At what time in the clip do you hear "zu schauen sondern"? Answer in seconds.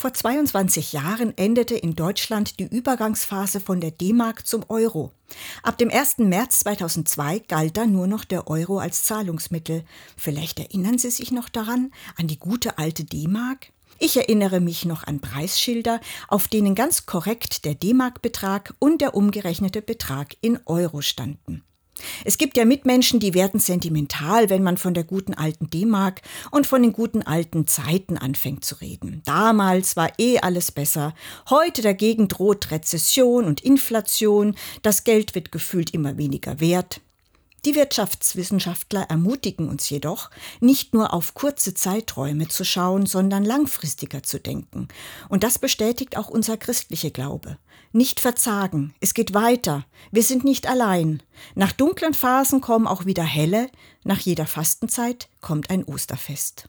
42.48-43.44